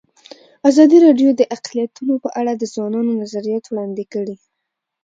[0.69, 4.35] ازادي راډیو د اقلیتونه په اړه د ځوانانو نظریات وړاندې کړي.